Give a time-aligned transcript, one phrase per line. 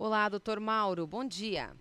[0.00, 1.72] Olá, doutor Mauro, bom dia.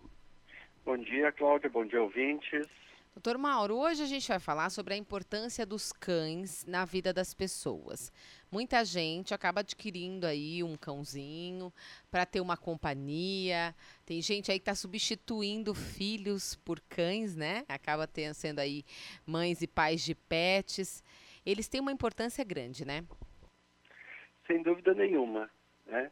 [0.84, 2.66] Bom dia, Cláudia, bom dia, ouvintes.
[3.14, 7.36] Doutor Mauro, hoje a gente vai falar sobre a importância dos cães na vida das
[7.36, 8.12] pessoas.
[8.52, 11.72] Muita gente acaba adquirindo aí um cãozinho
[12.10, 13.76] para ter uma companhia.
[14.04, 17.66] Tem gente aí que está substituindo filhos por cães, né?
[17.70, 18.84] Acaba tendo, sendo aí
[19.28, 21.04] mães e pais de pets.
[21.46, 23.06] Eles têm uma importância grande, né?
[24.48, 25.48] Sem dúvida nenhuma.
[25.86, 26.12] Né?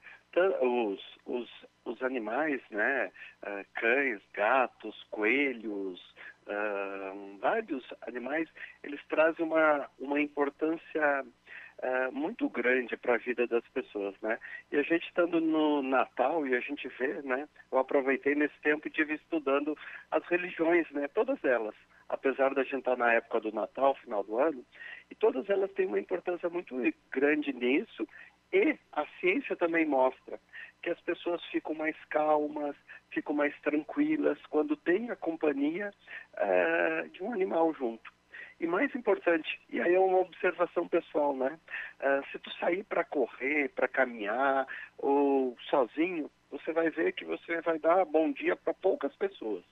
[0.62, 1.50] Os, os,
[1.86, 3.12] os animais, né?
[3.42, 6.00] Ah, cães, gatos, coelhos,
[6.48, 8.50] uh, vários animais,
[8.84, 14.40] eles trazem uma, uma importância uh, muito grande para a vida das pessoas, né?
[14.72, 17.48] E a gente estando no Natal e a gente vê, né?
[17.72, 19.78] Eu aproveitei nesse tempo e estive estudando
[20.12, 21.08] as religiões, né?
[21.08, 21.76] Todas elas,
[22.10, 24.66] apesar da gente estar na época do Natal, final do ano,
[25.10, 26.76] e todas elas têm uma importância muito
[27.12, 28.08] grande nisso
[28.52, 30.40] e a ciência também mostra
[30.82, 32.76] que as pessoas ficam mais calmas,
[33.10, 35.92] ficam mais tranquilas quando tem a companhia
[36.36, 38.14] uh, de um animal junto.
[38.60, 41.60] E mais importante, e aí é uma observação pessoal, né?
[42.00, 44.66] Uh, se tu sair para correr, para caminhar
[44.98, 49.64] ou sozinho, você vai ver que você vai dar bom dia para poucas pessoas.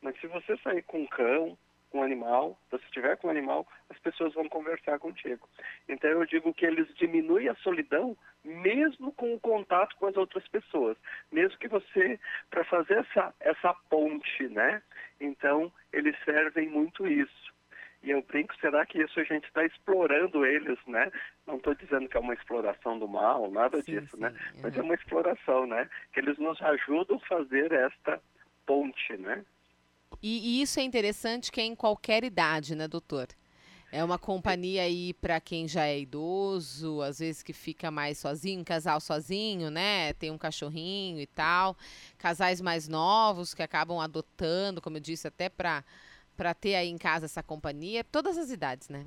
[0.00, 1.58] Mas se você sair com um cão,
[1.90, 5.48] com animal, se você estiver com animal, as pessoas vão conversar contigo.
[5.88, 10.46] Então eu digo que eles diminuem a solidão mesmo com o contato com as outras
[10.48, 10.96] pessoas,
[11.30, 14.82] mesmo que você para fazer essa essa ponte, né?
[15.20, 17.50] Então eles servem muito isso.
[18.02, 21.12] E eu brinco, será que isso a gente está explorando eles, né?
[21.46, 24.30] Não estou dizendo que é uma exploração do mal, nada sim, disso, né?
[24.30, 24.60] sim, né?
[24.62, 25.88] Mas é uma exploração, né?
[26.12, 28.18] Que eles nos ajudam a fazer esta
[28.64, 29.44] ponte, né?
[30.22, 33.28] E, e, isso é interessante que é em qualquer idade, né, doutor?
[33.92, 38.64] É uma companhia aí para quem já é idoso, às vezes que fica mais sozinho,
[38.64, 40.12] casal sozinho, né?
[40.12, 41.76] Tem um cachorrinho e tal.
[42.16, 45.84] Casais mais novos que acabam adotando, como eu disse, até para
[46.36, 49.04] para ter aí em casa essa companhia, todas as idades, né?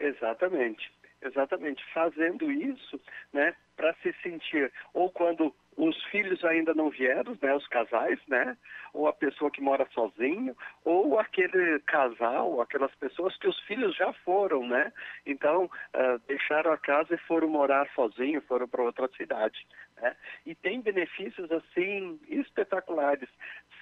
[0.00, 0.90] Exatamente.
[1.22, 1.84] Exatamente.
[1.92, 3.00] Fazendo isso,
[3.32, 8.56] né, para se sentir ou quando os filhos ainda não vieram, né, os casais, né,
[8.94, 14.12] ou a pessoa que mora sozinho, ou aquele casal, aquelas pessoas que os filhos já
[14.24, 14.92] foram, né,
[15.26, 19.66] então uh, deixaram a casa e foram morar sozinho, foram para outra cidade,
[20.00, 20.16] né,
[20.46, 23.28] e tem benefícios assim espetaculares,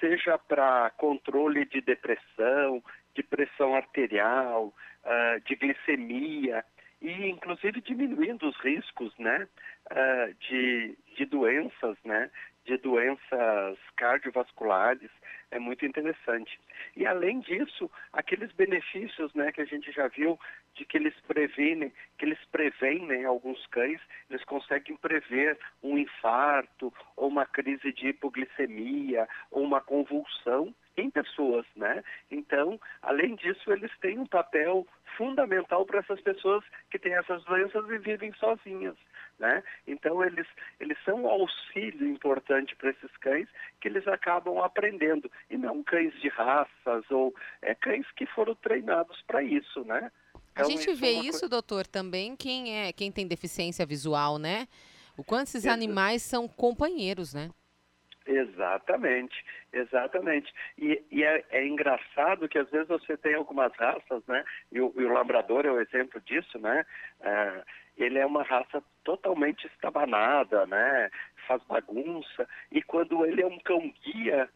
[0.01, 2.83] seja para controle de depressão,
[3.15, 4.75] de pressão arterial,
[5.05, 6.65] uh, de glicemia,
[7.05, 9.47] e inclusive diminuindo os riscos, né,
[9.91, 12.31] uh, de, de doenças, né,
[12.65, 15.11] de doenças cardiovasculares,
[15.51, 16.59] é muito interessante.
[16.97, 20.41] E além disso, aqueles benefícios, né, que a gente já viu
[20.75, 24.01] de que eles previnem, que eles preveem, alguns cães,
[24.31, 31.67] eles conseguem prever um infarto ou uma crise de hipoglicemia ou uma convulsão em pessoas,
[31.77, 32.03] né?
[32.31, 37.89] Então, além disso, eles têm um papel fundamental para essas pessoas que têm essas doenças
[37.89, 38.97] e vivem sozinhas,
[39.39, 39.63] né?
[39.87, 40.47] Então, eles,
[40.81, 43.49] eles são um auxílio importante para esses cães
[43.81, 49.23] que eles acabam aprendendo, e não cães de raças ou é, cães que foram treinados
[49.27, 50.11] para isso, né?
[50.53, 51.49] Então, a gente isso vê é isso, coisa...
[51.49, 54.69] doutor, também quem é quem tem deficiência visual, né?
[55.17, 57.51] O quanto esses animais são companheiros, né?
[58.27, 60.53] Exatamente, exatamente.
[60.79, 64.43] E, e é, é, engraçado que às vezes você tem algumas raças, né?
[64.73, 66.87] E o, e o labrador é o exemplo disso, né?
[67.21, 67.63] É,
[67.99, 71.11] ele é uma raça totalmente estabanada, né?
[71.47, 72.49] Faz bagunça.
[72.73, 74.49] E quando ele é um cão guia,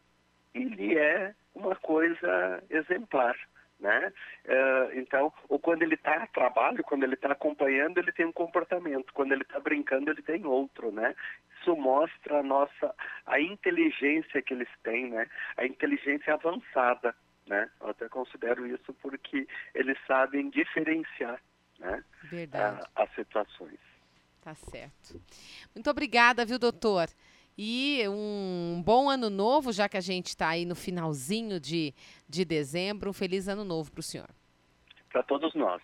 [0.53, 3.35] ele é uma coisa exemplar.
[3.79, 4.11] Né?
[4.45, 8.31] Uh, então, ou quando ele está a trabalho, quando ele está acompanhando, ele tem um
[8.31, 9.13] comportamento.
[9.13, 11.15] Quando ele está brincando, ele tem outro, né?
[11.59, 12.93] Isso mostra a nossa
[13.25, 15.27] a inteligência que eles têm, né?
[15.55, 17.15] A inteligência avançada,
[17.47, 17.69] né?
[17.79, 21.41] Eu até considero isso porque eles sabem diferenciar,
[21.79, 22.03] né?
[22.23, 22.85] Verdade.
[22.95, 23.79] A, as situações.
[24.41, 25.21] Tá certo.
[25.73, 27.07] Muito obrigada, viu, doutor?
[27.61, 31.93] E um bom ano novo, já que a gente está aí no finalzinho de,
[32.25, 33.09] de dezembro.
[33.09, 34.29] Um feliz ano novo para o senhor.
[35.11, 35.81] Para todos nós.